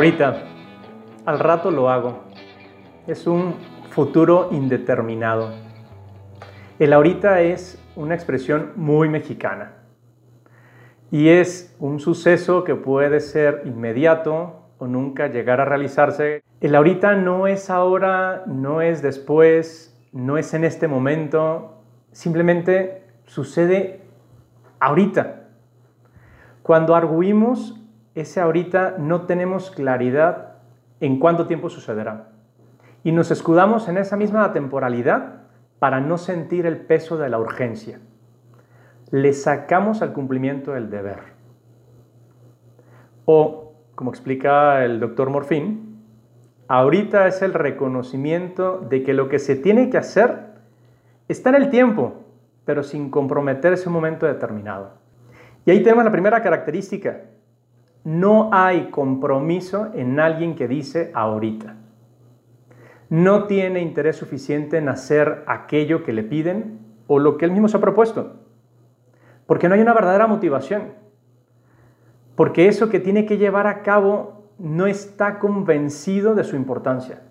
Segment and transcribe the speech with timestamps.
[0.00, 0.44] Ahorita,
[1.26, 2.20] al rato lo hago.
[3.06, 3.56] Es un
[3.90, 5.50] futuro indeterminado.
[6.78, 9.74] El ahorita es una expresión muy mexicana
[11.10, 16.42] y es un suceso que puede ser inmediato o nunca llegar a realizarse.
[16.62, 24.00] El ahorita no es ahora, no es después, no es en este momento, simplemente sucede
[24.78, 25.42] ahorita.
[26.62, 27.79] Cuando arguimos
[28.14, 30.54] ese ahorita no tenemos claridad
[31.00, 32.28] en cuánto tiempo sucederá.
[33.02, 35.42] Y nos escudamos en esa misma temporalidad
[35.78, 38.00] para no sentir el peso de la urgencia.
[39.10, 41.18] Le sacamos al cumplimiento del deber.
[43.24, 46.04] O, como explica el doctor Morfín,
[46.68, 50.50] ahorita es el reconocimiento de que lo que se tiene que hacer
[51.28, 52.24] está en el tiempo,
[52.64, 54.92] pero sin comprometerse un momento determinado.
[55.64, 57.22] Y ahí tenemos la primera característica.
[58.04, 61.76] No hay compromiso en alguien que dice ahorita
[63.10, 67.68] no tiene interés suficiente en hacer aquello que le piden o lo que él mismo
[67.68, 68.36] se ha propuesto.
[69.46, 70.94] Porque no hay una verdadera motivación.
[72.36, 77.22] Porque eso que tiene que llevar a cabo no está convencido de su importancia.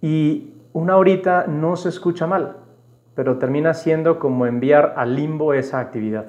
[0.00, 2.56] Y una horita no se escucha mal,
[3.14, 6.28] pero termina siendo como enviar al limbo esa actividad.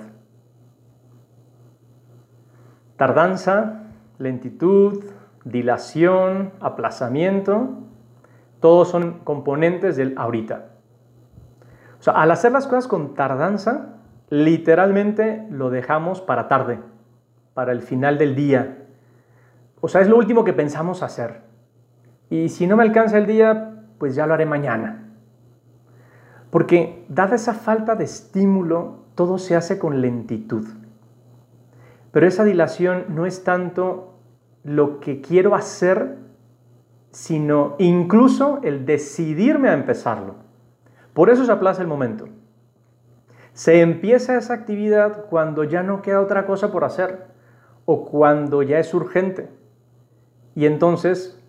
[3.00, 3.84] Tardanza,
[4.18, 5.06] lentitud,
[5.46, 7.78] dilación, aplazamiento,
[8.60, 10.66] todos son componentes del ahorita.
[11.98, 16.82] O sea, al hacer las cosas con tardanza, literalmente lo dejamos para tarde,
[17.54, 18.80] para el final del día.
[19.80, 21.44] O sea, es lo último que pensamos hacer.
[22.30, 25.10] Y si no me alcanza el día, pues ya lo haré mañana.
[26.50, 30.68] Porque dada esa falta de estímulo, todo se hace con lentitud.
[32.12, 34.16] Pero esa dilación no es tanto
[34.64, 36.18] lo que quiero hacer,
[37.12, 40.36] sino incluso el decidirme a empezarlo.
[41.14, 42.28] Por eso se aplaza el momento.
[43.54, 47.28] Se empieza esa actividad cuando ya no queda otra cosa por hacer
[47.86, 49.50] o cuando ya es urgente.
[50.56, 51.40] Y entonces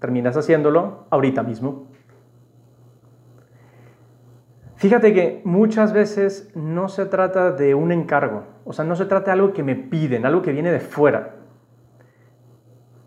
[0.00, 1.86] terminas haciéndolo ahorita mismo.
[4.84, 9.30] Fíjate que muchas veces no se trata de un encargo, o sea, no se trata
[9.30, 11.36] de algo que me piden, algo que viene de fuera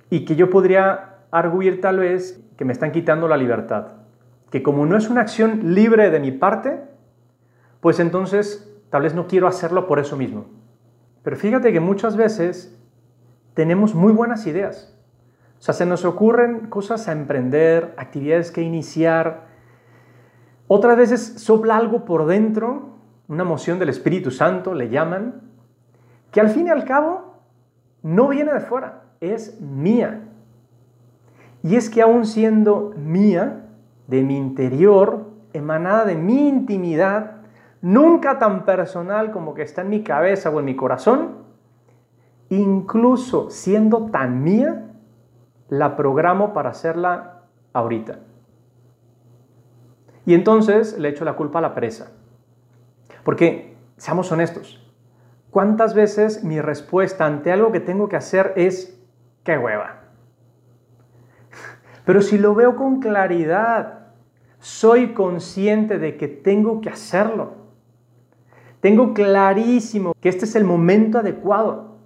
[0.10, 3.90] y que yo podría arguir tal vez que me están quitando la libertad.
[4.50, 6.82] Que como no es una acción libre de mi parte,
[7.80, 10.46] pues entonces tal vez no quiero hacerlo por eso mismo.
[11.22, 12.76] Pero fíjate que muchas veces
[13.54, 14.98] tenemos muy buenas ideas.
[15.60, 19.46] O sea, se nos ocurren cosas a emprender, actividades que iniciar.
[20.68, 22.98] Otras veces sopla algo por dentro,
[23.28, 25.42] una moción del Espíritu Santo, le llaman,
[26.32, 27.36] que al fin y al cabo
[28.04, 30.22] no viene de fuera es mía.
[31.64, 33.64] Y es que aún siendo mía,
[34.08, 37.42] de mi interior, emanada de mi intimidad,
[37.82, 41.40] nunca tan personal como que está en mi cabeza o en mi corazón,
[42.50, 44.92] incluso siendo tan mía,
[45.68, 47.42] la programo para hacerla
[47.74, 48.20] ahorita.
[50.28, 52.12] Y entonces le echo la culpa a la presa.
[53.24, 54.86] Porque, seamos honestos,
[55.52, 59.00] ¿cuántas veces mi respuesta ante algo que tengo que hacer es
[59.46, 60.02] qué hueva.
[62.06, 64.10] Pero si lo veo con claridad,
[64.60, 67.54] soy consciente de que tengo que hacerlo.
[68.82, 72.00] Tengo clarísimo que este es el momento adecuado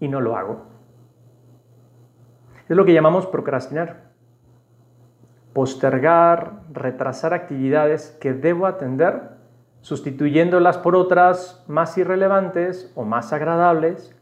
[0.00, 0.66] y no lo hago.
[2.68, 4.07] Es lo que llamamos procrastinar.
[5.58, 9.30] Postergar, retrasar actividades que debo atender,
[9.80, 14.14] sustituyéndolas por otras más irrelevantes o más agradables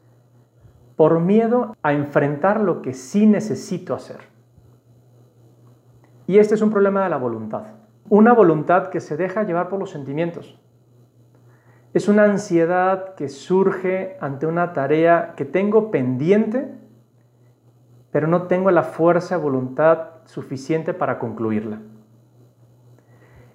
[0.96, 4.20] por miedo a enfrentar lo que sí necesito hacer.
[6.26, 7.64] Y este es un problema de la voluntad.
[8.08, 10.58] Una voluntad que se deja llevar por los sentimientos.
[11.92, 16.72] Es una ansiedad que surge ante una tarea que tengo pendiente,
[18.10, 21.80] pero no tengo la fuerza voluntad suficiente para concluirla.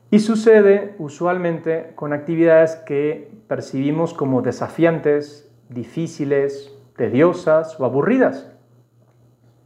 [0.10, 8.52] Y sucede usualmente con actividades que percibimos como desafiantes, difíciles, tediosas o aburridas.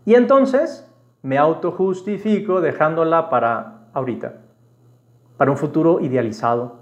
[0.06, 0.88] Y entonces
[1.24, 4.36] me autojustifico dejándola para ahorita,
[5.38, 6.82] para un futuro idealizado,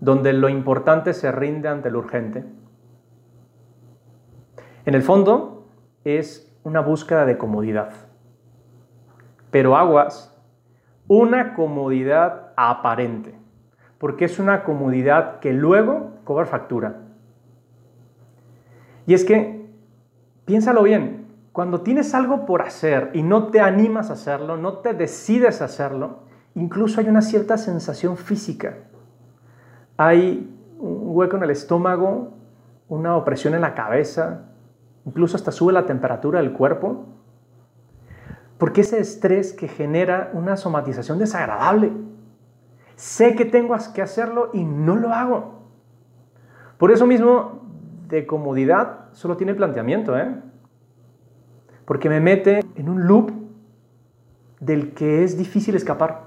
[0.00, 2.44] donde lo importante se rinde ante lo urgente.
[4.84, 5.68] En el fondo
[6.04, 7.90] es una búsqueda de comodidad,
[9.52, 10.36] pero aguas,
[11.06, 13.38] una comodidad aparente,
[13.98, 17.02] porque es una comodidad que luego cobra factura.
[19.06, 19.70] Y es que,
[20.44, 24.92] piénsalo bien, cuando tienes algo por hacer y no te animas a hacerlo, no te
[24.92, 26.24] decides a hacerlo,
[26.56, 28.78] incluso hay una cierta sensación física.
[29.96, 32.32] Hay un hueco en el estómago,
[32.88, 34.46] una opresión en la cabeza,
[35.06, 37.06] incluso hasta sube la temperatura del cuerpo,
[38.58, 41.92] porque ese estrés que genera una somatización desagradable.
[42.96, 45.62] Sé que tengo que hacerlo y no lo hago.
[46.78, 47.62] Por eso mismo,
[48.08, 50.34] de comodidad, solo tiene planteamiento, ¿eh?
[51.84, 53.30] porque me mete en un loop
[54.60, 56.24] del que es difícil escapar.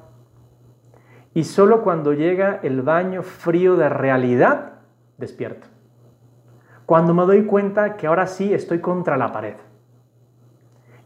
[1.33, 4.73] Y solo cuando llega el baño frío de realidad,
[5.17, 5.67] despierto.
[6.89, 9.53] Cuando me doy cuenta que ahora sí estoy contra la pared.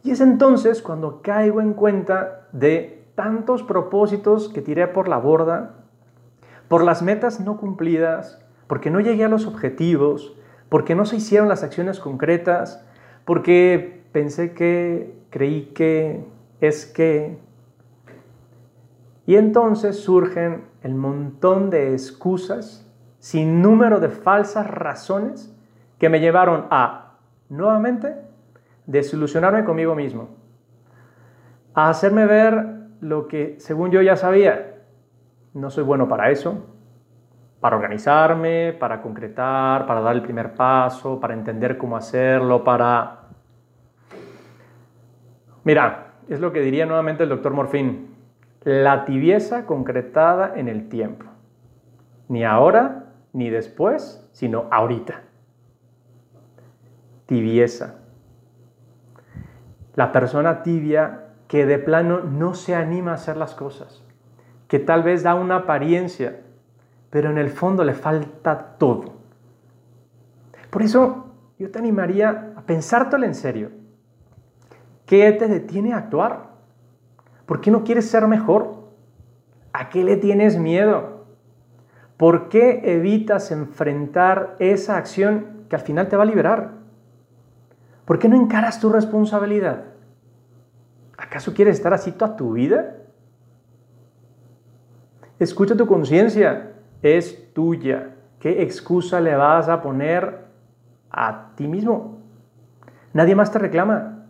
[0.02, 5.84] Y es entonces cuando caigo en cuenta de tantos propósitos que tiré por la borda,
[6.70, 10.38] por las metas no cumplidas, porque no llegué a los objetivos,
[10.70, 12.82] porque no se hicieron las acciones concretas,
[13.26, 16.26] porque pensé que, creí que,
[16.62, 17.40] es que...
[19.26, 22.90] Y entonces surgen el montón de excusas,
[23.20, 25.53] sin número de falsas razones
[26.04, 27.14] que me llevaron a,
[27.48, 28.14] nuevamente,
[28.86, 30.32] desilusionarme conmigo mismo,
[31.74, 34.82] a hacerme ver lo que según yo ya sabía,
[35.54, 36.62] no soy bueno para eso,
[37.62, 43.20] para organizarme, para concretar, para dar el primer paso, para entender cómo hacerlo, para
[45.64, 48.14] Mira, es lo que diría nuevamente el doctor Morfín,
[48.66, 51.28] la tibieza concretada en el tiempo.
[52.28, 55.22] Ni ahora, ni después, sino ahorita.
[57.26, 57.96] Tibieza.
[59.96, 64.04] La persona tibia que de plano no se anima a hacer las cosas,
[64.68, 66.42] que tal vez da una apariencia,
[67.10, 69.14] pero en el fondo le falta todo.
[70.70, 71.28] Por eso
[71.60, 73.84] yo te animaría a pensártelo en serio
[75.06, 76.54] ¿Qué te detiene a actuar?
[77.46, 78.90] ¿Por qué no quieres ser mejor?
[79.74, 81.26] ¿A qué le tienes miedo?
[82.18, 86.72] ¿Por qué evitas enfrentar esa acción que al final te va a liberar?
[88.06, 89.86] ¿Por qué no encaras tu responsabilidad?
[91.18, 92.98] ¿Acaso quieres estar así toda tu vida?
[95.40, 98.16] Escucha tu conciencia, es tuya.
[98.40, 100.46] ¿Qué excusa le vas a poner
[101.10, 102.20] a ti mismo?
[103.14, 104.26] Nadie más te reclama.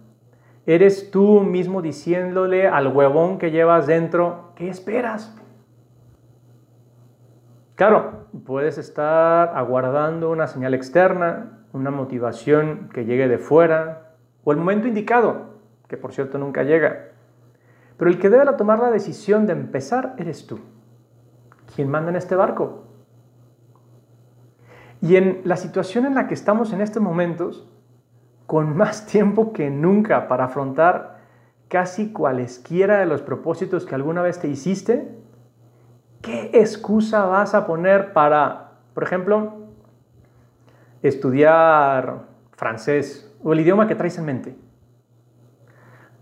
[0.65, 5.35] Eres tú mismo diciéndole al huevón que llevas dentro, ¿qué esperas?
[7.75, 14.57] Claro, puedes estar aguardando una señal externa, una motivación que llegue de fuera, o el
[14.57, 17.09] momento indicado, que por cierto nunca llega.
[17.97, 20.59] Pero el que debe tomar la decisión de empezar eres tú,
[21.75, 22.83] quien manda en este barco.
[25.01, 27.67] Y en la situación en la que estamos en estos momentos,
[28.45, 31.17] con más tiempo que nunca para afrontar
[31.67, 35.17] casi cualesquiera de los propósitos que alguna vez te hiciste,
[36.21, 39.62] ¿qué excusa vas a poner para, por ejemplo,
[41.03, 42.23] estudiar
[42.53, 44.57] francés o el idioma que traes en mente?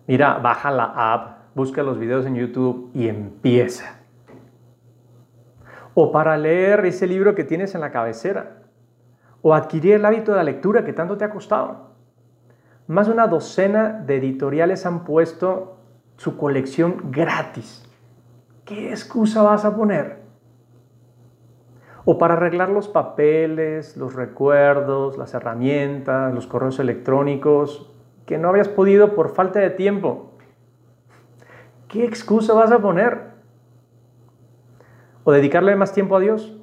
[0.07, 3.99] Mira, baja la app, busca los videos en YouTube y empieza.
[5.93, 8.63] O para leer ese libro que tienes en la cabecera.
[9.41, 11.91] O adquirir el hábito de la lectura que tanto te ha costado.
[12.87, 15.77] Más de una docena de editoriales han puesto
[16.17, 17.87] su colección gratis.
[18.65, 20.20] ¿Qué excusa vas a poner?
[22.05, 27.91] O para arreglar los papeles, los recuerdos, las herramientas, los correos electrónicos,
[28.25, 30.31] que no habías podido por falta de tiempo.
[31.87, 33.31] ¿Qué excusa vas a poner?
[35.23, 36.57] ¿O dedicarle más tiempo a Dios?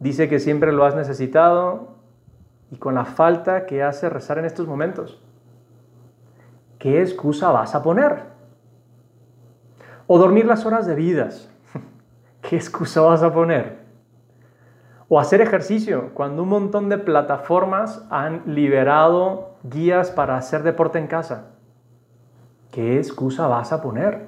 [0.00, 1.96] Dice que siempre lo has necesitado
[2.70, 5.22] y con la falta que hace rezar en estos momentos.
[6.78, 8.22] ¿qué excusa vas a poner?
[10.06, 11.50] O dormir las horas de vidas.
[12.40, 13.77] ¿Qué excusa vas a poner?
[15.08, 21.06] O hacer ejercicio, cuando un montón de plataformas han liberado guías para hacer deporte en
[21.06, 21.52] casa.
[22.70, 24.26] ¿Qué excusa vas a poner?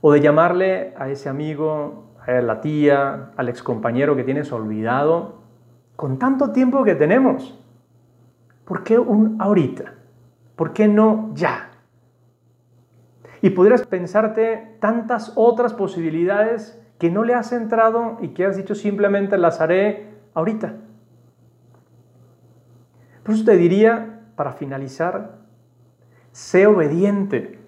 [0.00, 5.38] O de llamarle a ese amigo, a la tía, al excompañero que tienes olvidado,
[5.94, 7.58] con tanto tiempo que tenemos.
[8.64, 9.94] ¿Por qué un ahorita?
[10.56, 11.70] ¿Por qué no ya?
[13.40, 18.74] Y podrías pensarte tantas otras posibilidades que no le has entrado y que has dicho
[18.74, 20.76] simplemente las haré ahorita.
[23.22, 25.38] Por eso te diría, para finalizar,
[26.32, 27.58] sé obediente.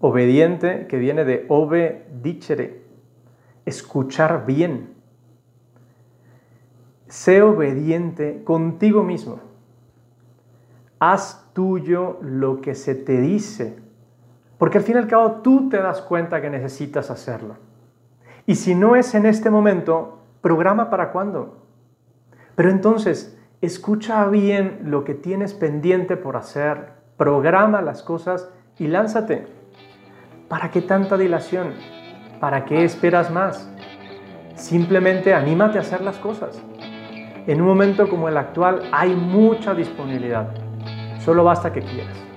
[0.00, 2.82] Obediente que viene de obedicere,
[3.64, 4.94] escuchar bien.
[7.08, 9.52] Sé obediente contigo mismo
[11.02, 13.76] haz tuyo lo que se te dice,
[14.56, 17.56] porque al fin y al cabo tú te das cuenta que necesitas hacerlo.
[18.46, 21.62] Y si no es en este momento, programa para cuándo.
[22.54, 29.46] Pero entonces, escucha bien lo que tienes pendiente por hacer, programa las cosas y lánzate.
[30.48, 31.74] ¿Para qué tanta dilación?
[32.40, 33.70] ¿Para qué esperas más?
[34.56, 36.60] Simplemente anímate a hacer las cosas.
[37.46, 40.48] En un momento como el actual hay mucha disponibilidad.
[41.20, 42.31] Solo basta que quieras.